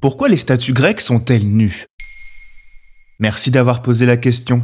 Pourquoi 0.00 0.28
les 0.28 0.36
statues 0.36 0.74
grecques 0.74 1.00
sont-elles 1.00 1.44
nues? 1.44 1.86
Merci 3.18 3.50
d'avoir 3.50 3.82
posé 3.82 4.06
la 4.06 4.16
question. 4.16 4.62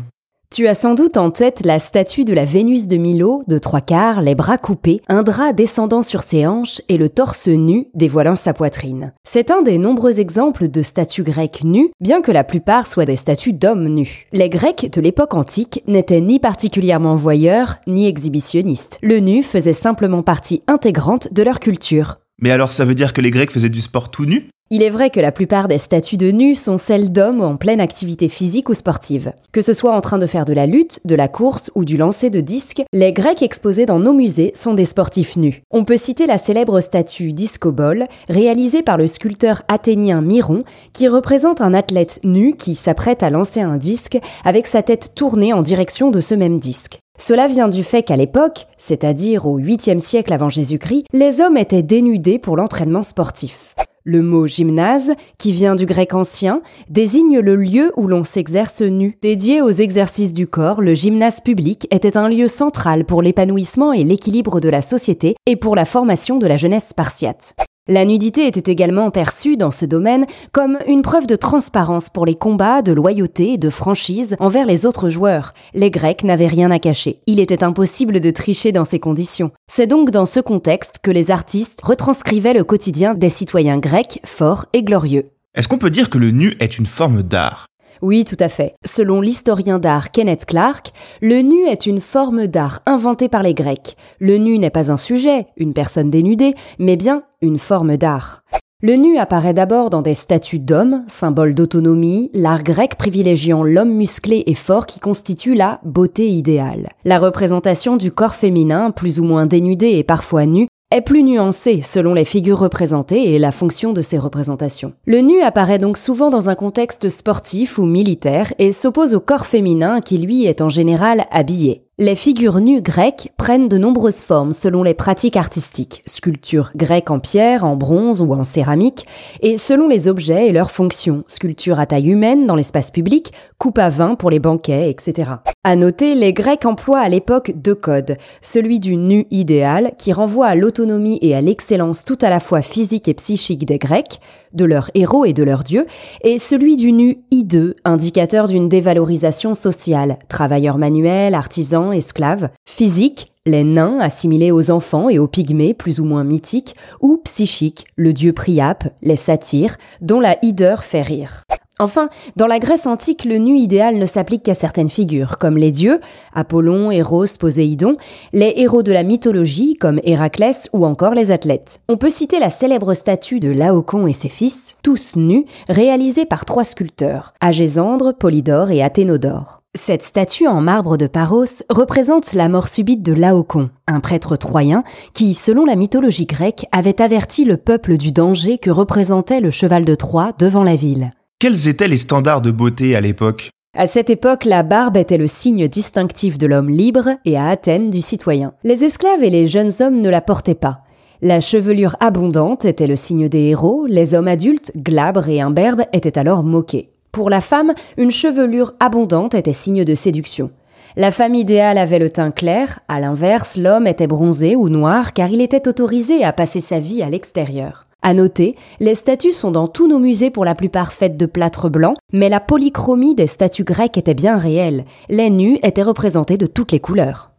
Tu 0.54 0.68
as 0.68 0.74
sans 0.74 0.94
doute 0.94 1.16
en 1.16 1.32
tête 1.32 1.62
la 1.64 1.80
statue 1.80 2.24
de 2.24 2.32
la 2.32 2.44
Vénus 2.44 2.86
de 2.86 2.96
Milo, 2.96 3.42
de 3.48 3.58
trois 3.58 3.80
quarts, 3.80 4.22
les 4.22 4.36
bras 4.36 4.58
coupés, 4.58 5.00
un 5.08 5.24
drap 5.24 5.52
descendant 5.52 6.02
sur 6.02 6.22
ses 6.22 6.46
hanches 6.46 6.80
et 6.88 6.98
le 6.98 7.08
torse 7.08 7.48
nu 7.48 7.88
dévoilant 7.94 8.36
sa 8.36 8.54
poitrine. 8.54 9.12
C'est 9.24 9.50
un 9.50 9.62
des 9.62 9.76
nombreux 9.76 10.20
exemples 10.20 10.68
de 10.68 10.82
statues 10.82 11.24
grecques 11.24 11.64
nues, 11.64 11.90
bien 12.00 12.22
que 12.22 12.30
la 12.30 12.44
plupart 12.44 12.86
soient 12.86 13.04
des 13.04 13.16
statues 13.16 13.54
d'hommes 13.54 13.88
nus. 13.88 14.28
Les 14.30 14.48
Grecs 14.48 14.88
de 14.92 15.00
l'époque 15.00 15.34
antique 15.34 15.82
n'étaient 15.88 16.20
ni 16.20 16.38
particulièrement 16.38 17.16
voyeurs, 17.16 17.78
ni 17.88 18.06
exhibitionnistes. 18.06 19.00
Le 19.02 19.18
nu 19.18 19.42
faisait 19.42 19.72
simplement 19.72 20.22
partie 20.22 20.62
intégrante 20.68 21.34
de 21.34 21.42
leur 21.42 21.58
culture. 21.58 22.20
Mais 22.40 22.52
alors 22.52 22.72
ça 22.72 22.84
veut 22.84 22.94
dire 22.94 23.12
que 23.12 23.20
les 23.20 23.32
Grecs 23.32 23.50
faisaient 23.50 23.68
du 23.68 23.80
sport 23.80 24.12
tout 24.12 24.26
nu? 24.26 24.48
Il 24.74 24.82
est 24.82 24.90
vrai 24.90 25.10
que 25.10 25.20
la 25.20 25.30
plupart 25.30 25.68
des 25.68 25.78
statues 25.78 26.16
de 26.16 26.32
nus 26.32 26.56
sont 26.56 26.76
celles 26.76 27.12
d'hommes 27.12 27.42
en 27.42 27.54
pleine 27.54 27.80
activité 27.80 28.26
physique 28.26 28.68
ou 28.68 28.74
sportive. 28.74 29.32
Que 29.52 29.62
ce 29.62 29.72
soit 29.72 29.94
en 29.94 30.00
train 30.00 30.18
de 30.18 30.26
faire 30.26 30.44
de 30.44 30.52
la 30.52 30.66
lutte, 30.66 30.98
de 31.04 31.14
la 31.14 31.28
course 31.28 31.70
ou 31.76 31.84
du 31.84 31.96
lancer 31.96 32.28
de 32.28 32.40
disques, 32.40 32.82
les 32.92 33.12
Grecs 33.12 33.42
exposés 33.42 33.86
dans 33.86 34.00
nos 34.00 34.12
musées 34.12 34.50
sont 34.52 34.74
des 34.74 34.84
sportifs 34.84 35.36
nus. 35.36 35.62
On 35.70 35.84
peut 35.84 35.96
citer 35.96 36.26
la 36.26 36.38
célèbre 36.38 36.80
statue 36.80 37.32
Discobol, 37.32 38.06
réalisée 38.28 38.82
par 38.82 38.96
le 38.96 39.06
sculpteur 39.06 39.62
athénien 39.68 40.20
Myron, 40.20 40.64
qui 40.92 41.06
représente 41.06 41.60
un 41.60 41.72
athlète 41.72 42.18
nu 42.24 42.56
qui 42.56 42.74
s'apprête 42.74 43.22
à 43.22 43.30
lancer 43.30 43.60
un 43.60 43.76
disque 43.76 44.18
avec 44.44 44.66
sa 44.66 44.82
tête 44.82 45.12
tournée 45.14 45.52
en 45.52 45.62
direction 45.62 46.10
de 46.10 46.20
ce 46.20 46.34
même 46.34 46.58
disque. 46.58 46.98
Cela 47.16 47.46
vient 47.46 47.68
du 47.68 47.84
fait 47.84 48.02
qu'à 48.02 48.16
l'époque, 48.16 48.66
c'est-à-dire 48.76 49.46
au 49.46 49.60
8e 49.60 50.00
siècle 50.00 50.32
avant 50.32 50.48
Jésus-Christ, 50.48 51.04
les 51.12 51.40
hommes 51.40 51.56
étaient 51.56 51.84
dénudés 51.84 52.40
pour 52.40 52.56
l'entraînement 52.56 53.04
sportif. 53.04 53.76
Le 54.06 54.20
mot 54.20 54.46
gymnase, 54.46 55.14
qui 55.38 55.50
vient 55.52 55.74
du 55.74 55.86
grec 55.86 56.12
ancien, 56.12 56.60
désigne 56.90 57.40
le 57.40 57.56
lieu 57.56 57.90
où 57.96 58.06
l'on 58.06 58.22
s'exerce 58.22 58.82
nu. 58.82 59.16
Dédié 59.22 59.62
aux 59.62 59.70
exercices 59.70 60.34
du 60.34 60.46
corps, 60.46 60.82
le 60.82 60.92
gymnase 60.92 61.40
public 61.40 61.86
était 61.90 62.18
un 62.18 62.28
lieu 62.28 62.46
central 62.46 63.06
pour 63.06 63.22
l'épanouissement 63.22 63.94
et 63.94 64.04
l'équilibre 64.04 64.60
de 64.60 64.68
la 64.68 64.82
société 64.82 65.36
et 65.46 65.56
pour 65.56 65.74
la 65.74 65.86
formation 65.86 66.36
de 66.36 66.46
la 66.46 66.58
jeunesse 66.58 66.88
spartiate. 66.88 67.54
La 67.86 68.06
nudité 68.06 68.46
était 68.46 68.72
également 68.72 69.10
perçue 69.10 69.58
dans 69.58 69.70
ce 69.70 69.84
domaine 69.84 70.24
comme 70.52 70.78
une 70.88 71.02
preuve 71.02 71.26
de 71.26 71.36
transparence 71.36 72.08
pour 72.08 72.24
les 72.24 72.34
combats, 72.34 72.80
de 72.80 72.92
loyauté 72.92 73.52
et 73.52 73.58
de 73.58 73.68
franchise 73.68 74.36
envers 74.40 74.64
les 74.64 74.86
autres 74.86 75.10
joueurs. 75.10 75.52
Les 75.74 75.90
Grecs 75.90 76.24
n'avaient 76.24 76.46
rien 76.46 76.70
à 76.70 76.78
cacher. 76.78 77.18
Il 77.26 77.40
était 77.40 77.62
impossible 77.62 78.20
de 78.20 78.30
tricher 78.30 78.72
dans 78.72 78.86
ces 78.86 79.00
conditions. 79.00 79.50
C'est 79.70 79.86
donc 79.86 80.10
dans 80.10 80.24
ce 80.24 80.40
contexte 80.40 81.00
que 81.02 81.10
les 81.10 81.30
artistes 81.30 81.82
retranscrivaient 81.82 82.54
le 82.54 82.64
quotidien 82.64 83.12
des 83.12 83.28
citoyens 83.28 83.76
grecs 83.76 84.18
forts 84.24 84.64
et 84.72 84.82
glorieux. 84.82 85.26
Est-ce 85.54 85.68
qu'on 85.68 85.76
peut 85.76 85.90
dire 85.90 86.08
que 86.08 86.16
le 86.16 86.30
nu 86.30 86.56
est 86.60 86.78
une 86.78 86.86
forme 86.86 87.22
d'art? 87.22 87.66
Oui, 88.04 88.26
tout 88.26 88.36
à 88.38 88.50
fait. 88.50 88.74
Selon 88.84 89.22
l'historien 89.22 89.78
d'art 89.78 90.10
Kenneth 90.10 90.44
Clark, 90.44 90.92
le 91.22 91.40
nu 91.40 91.64
est 91.66 91.86
une 91.86 92.00
forme 92.00 92.46
d'art 92.48 92.82
inventée 92.84 93.30
par 93.30 93.42
les 93.42 93.54
Grecs. 93.54 93.96
Le 94.20 94.36
nu 94.36 94.58
n'est 94.58 94.68
pas 94.68 94.92
un 94.92 94.98
sujet, 94.98 95.46
une 95.56 95.72
personne 95.72 96.10
dénudée, 96.10 96.54
mais 96.78 96.96
bien 96.96 97.22
une 97.40 97.56
forme 97.56 97.96
d'art. 97.96 98.42
Le 98.82 98.96
nu 98.96 99.16
apparaît 99.16 99.54
d'abord 99.54 99.88
dans 99.88 100.02
des 100.02 100.12
statues 100.12 100.58
d'hommes, 100.58 101.02
symbole 101.06 101.54
d'autonomie, 101.54 102.30
l'art 102.34 102.62
grec 102.62 102.96
privilégiant 102.96 103.62
l'homme 103.62 103.94
musclé 103.94 104.42
et 104.46 104.54
fort 104.54 104.84
qui 104.84 105.00
constitue 105.00 105.54
la 105.54 105.80
beauté 105.82 106.28
idéale. 106.28 106.90
La 107.06 107.18
représentation 107.18 107.96
du 107.96 108.12
corps 108.12 108.34
féminin, 108.34 108.90
plus 108.90 109.18
ou 109.18 109.24
moins 109.24 109.46
dénudé 109.46 109.92
et 109.92 110.04
parfois 110.04 110.44
nu, 110.44 110.66
est 110.94 111.00
plus 111.00 111.24
nuancé 111.24 111.82
selon 111.82 112.14
les 112.14 112.24
figures 112.24 112.60
représentées 112.60 113.34
et 113.34 113.40
la 113.40 113.50
fonction 113.50 113.92
de 113.92 114.00
ces 114.00 114.16
représentations. 114.16 114.92
Le 115.06 115.18
nu 115.18 115.42
apparaît 115.42 115.80
donc 115.80 115.98
souvent 115.98 116.30
dans 116.30 116.48
un 116.50 116.54
contexte 116.54 117.08
sportif 117.08 117.78
ou 117.78 117.84
militaire 117.84 118.52
et 118.60 118.70
s'oppose 118.70 119.14
au 119.14 119.20
corps 119.20 119.46
féminin 119.46 120.00
qui 120.00 120.18
lui 120.18 120.44
est 120.44 120.60
en 120.60 120.68
général 120.68 121.26
habillé. 121.32 121.83
Les 121.96 122.16
figures 122.16 122.58
nues 122.58 122.82
grecques 122.82 123.32
prennent 123.36 123.68
de 123.68 123.78
nombreuses 123.78 124.20
formes 124.20 124.52
selon 124.52 124.82
les 124.82 124.94
pratiques 124.94 125.36
artistiques, 125.36 126.02
sculpture 126.06 126.72
grecque 126.74 127.12
en 127.12 127.20
pierre, 127.20 127.64
en 127.64 127.76
bronze 127.76 128.20
ou 128.20 128.34
en 128.34 128.42
céramique, 128.42 129.06
et 129.42 129.56
selon 129.56 129.86
les 129.86 130.08
objets 130.08 130.48
et 130.48 130.52
leurs 130.52 130.72
fonctions, 130.72 131.22
sculpture 131.28 131.78
à 131.78 131.86
taille 131.86 132.08
humaine 132.08 132.48
dans 132.48 132.56
l'espace 132.56 132.90
public, 132.90 133.30
coupe 133.58 133.78
à 133.78 133.90
vin 133.90 134.16
pour 134.16 134.30
les 134.30 134.40
banquets, 134.40 134.90
etc. 134.90 135.34
À 135.62 135.76
noter, 135.76 136.16
les 136.16 136.32
Grecs 136.32 136.66
emploient 136.66 136.98
à 136.98 137.08
l'époque 137.08 137.52
deux 137.54 137.76
codes, 137.76 138.16
celui 138.42 138.80
du 138.80 138.96
nu 138.96 139.28
idéal, 139.30 139.92
qui 139.96 140.12
renvoie 140.12 140.48
à 140.48 140.56
l'autonomie 140.56 141.20
et 141.22 141.36
à 141.36 141.40
l'excellence 141.40 142.04
tout 142.04 142.18
à 142.22 142.28
la 142.28 142.40
fois 142.40 142.60
physique 142.60 143.06
et 143.06 143.14
psychique 143.14 143.66
des 143.66 143.78
Grecs, 143.78 144.18
de 144.52 144.64
leurs 144.64 144.90
héros 144.94 145.24
et 145.24 145.32
de 145.32 145.44
leurs 145.44 145.62
dieux, 145.62 145.86
et 146.22 146.38
celui 146.38 146.74
du 146.74 146.90
nu 146.90 147.18
hideux, 147.30 147.76
indicateur 147.84 148.48
d'une 148.48 148.68
dévalorisation 148.68 149.54
sociale, 149.54 150.18
travailleurs 150.28 150.78
manuels, 150.78 151.34
artisans, 151.34 151.83
esclaves, 151.92 152.50
physique, 152.66 153.32
les 153.46 153.64
nains 153.64 154.00
assimilés 154.00 154.50
aux 154.50 154.70
enfants 154.70 155.08
et 155.08 155.18
aux 155.18 155.28
pygmées 155.28 155.74
plus 155.74 156.00
ou 156.00 156.04
moins 156.04 156.24
mythiques, 156.24 156.74
ou 157.00 157.18
psychique, 157.24 157.86
le 157.96 158.12
dieu 158.12 158.32
Priape, 158.32 158.88
les 159.02 159.16
satyres, 159.16 159.76
dont 160.00 160.20
la 160.20 160.38
hideur 160.42 160.82
fait 160.82 161.02
rire. 161.02 161.43
Enfin, 161.80 162.08
dans 162.36 162.46
la 162.46 162.60
Grèce 162.60 162.86
antique, 162.86 163.24
le 163.24 163.38
nu 163.38 163.58
idéal 163.58 163.96
ne 163.96 164.06
s'applique 164.06 164.44
qu'à 164.44 164.54
certaines 164.54 164.90
figures, 164.90 165.38
comme 165.38 165.56
les 165.56 165.72
dieux, 165.72 166.00
Apollon, 166.32 166.92
Eros, 166.92 167.24
Poséidon, 167.40 167.96
les 168.32 168.54
héros 168.58 168.84
de 168.84 168.92
la 168.92 169.02
mythologie, 169.02 169.74
comme 169.74 170.00
Héraclès, 170.04 170.68
ou 170.72 170.86
encore 170.86 171.14
les 171.14 171.32
athlètes. 171.32 171.80
On 171.88 171.96
peut 171.96 172.10
citer 172.10 172.38
la 172.38 172.50
célèbre 172.50 172.94
statue 172.94 173.40
de 173.40 173.50
Laocon 173.50 174.06
et 174.06 174.12
ses 174.12 174.28
fils, 174.28 174.76
tous 174.84 175.16
nus, 175.16 175.46
réalisée 175.68 176.26
par 176.26 176.44
trois 176.44 176.62
sculpteurs, 176.62 177.34
Agésandre, 177.40 178.14
Polydore 178.16 178.70
et 178.70 178.80
Athénodore. 178.80 179.62
Cette 179.76 180.04
statue 180.04 180.46
en 180.46 180.60
marbre 180.60 180.96
de 180.96 181.08
Paros 181.08 181.64
représente 181.68 182.34
la 182.34 182.48
mort 182.48 182.68
subite 182.68 183.02
de 183.02 183.12
Laocon, 183.12 183.70
un 183.88 183.98
prêtre 183.98 184.36
troyen 184.36 184.84
qui, 185.12 185.34
selon 185.34 185.64
la 185.64 185.74
mythologie 185.74 186.26
grecque, 186.26 186.66
avait 186.70 187.02
averti 187.02 187.44
le 187.44 187.56
peuple 187.56 187.96
du 187.96 188.12
danger 188.12 188.58
que 188.58 188.70
représentait 188.70 189.40
le 189.40 189.50
cheval 189.50 189.84
de 189.84 189.96
Troie 189.96 190.30
devant 190.38 190.62
la 190.62 190.76
ville. 190.76 191.10
Quels 191.44 191.68
étaient 191.68 191.88
les 191.88 191.98
standards 191.98 192.40
de 192.40 192.50
beauté 192.50 192.96
à 192.96 193.02
l'époque? 193.02 193.50
À 193.76 193.86
cette 193.86 194.08
époque, 194.08 194.46
la 194.46 194.62
barbe 194.62 194.96
était 194.96 195.18
le 195.18 195.26
signe 195.26 195.68
distinctif 195.68 196.38
de 196.38 196.46
l'homme 196.46 196.70
libre 196.70 197.10
et 197.26 197.36
à 197.36 197.48
Athènes 197.48 197.90
du 197.90 198.00
citoyen. 198.00 198.54
Les 198.64 198.82
esclaves 198.82 199.22
et 199.22 199.28
les 199.28 199.46
jeunes 199.46 199.72
hommes 199.80 200.00
ne 200.00 200.08
la 200.08 200.22
portaient 200.22 200.54
pas. 200.54 200.78
La 201.20 201.42
chevelure 201.42 201.96
abondante 202.00 202.64
était 202.64 202.86
le 202.86 202.96
signe 202.96 203.28
des 203.28 203.50
héros, 203.50 203.84
les 203.86 204.14
hommes 204.14 204.28
adultes, 204.28 204.72
glabres 204.74 205.28
et 205.28 205.42
imberbes, 205.42 205.82
étaient 205.92 206.18
alors 206.18 206.44
moqués. 206.44 206.92
Pour 207.12 207.28
la 207.28 207.42
femme, 207.42 207.74
une 207.98 208.10
chevelure 208.10 208.72
abondante 208.80 209.34
était 209.34 209.52
signe 209.52 209.84
de 209.84 209.94
séduction. 209.94 210.50
La 210.96 211.10
femme 211.10 211.34
idéale 211.34 211.76
avait 211.76 211.98
le 211.98 212.08
teint 212.08 212.30
clair, 212.30 212.80
à 212.88 213.00
l'inverse, 213.00 213.58
l'homme 213.58 213.86
était 213.86 214.06
bronzé 214.06 214.56
ou 214.56 214.70
noir 214.70 215.12
car 215.12 215.28
il 215.28 215.42
était 215.42 215.68
autorisé 215.68 216.24
à 216.24 216.32
passer 216.32 216.60
sa 216.60 216.78
vie 216.78 217.02
à 217.02 217.10
l'extérieur. 217.10 217.84
À 218.06 218.12
noter, 218.12 218.54
les 218.80 218.94
statues 218.94 219.32
sont 219.32 219.50
dans 219.50 219.66
tous 219.66 219.88
nos 219.88 219.98
musées 219.98 220.30
pour 220.30 220.44
la 220.44 220.54
plupart 220.54 220.92
faites 220.92 221.16
de 221.16 221.24
plâtre 221.24 221.70
blanc, 221.70 221.94
mais 222.12 222.28
la 222.28 222.38
polychromie 222.38 223.14
des 223.14 223.26
statues 223.26 223.64
grecques 223.64 223.96
était 223.96 224.12
bien 224.12 224.36
réelle. 224.36 224.84
Les 225.08 225.30
nus 225.30 225.58
étaient 225.62 225.82
représentés 225.82 226.36
de 226.36 226.44
toutes 226.44 226.70
les 226.72 226.80
couleurs. 226.80 227.32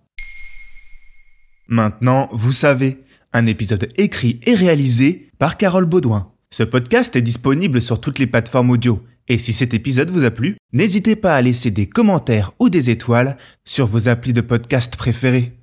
Maintenant, 1.67 2.29
vous 2.31 2.51
savez, 2.51 2.97
un 3.31 3.45
épisode 3.45 3.89
écrit 3.95 4.39
et 4.47 4.55
réalisé 4.55 5.29
par 5.37 5.57
Carole 5.57 5.85
Baudouin. 5.85 6.31
Ce 6.49 6.63
podcast 6.63 7.15
est 7.15 7.21
disponible 7.21 7.79
sur 7.79 8.01
toutes 8.01 8.17
les 8.17 8.25
plateformes 8.25 8.71
audio. 8.71 8.99
Et 9.27 9.37
si 9.37 9.53
cet 9.53 9.75
épisode 9.75 10.09
vous 10.09 10.23
a 10.23 10.31
plu, 10.31 10.57
n'hésitez 10.73 11.15
pas 11.15 11.35
à 11.35 11.43
laisser 11.43 11.69
des 11.69 11.85
commentaires 11.85 12.53
ou 12.57 12.69
des 12.69 12.89
étoiles 12.89 13.37
sur 13.65 13.85
vos 13.85 14.07
applis 14.07 14.33
de 14.33 14.41
podcast 14.41 14.95
préférés. 14.95 15.53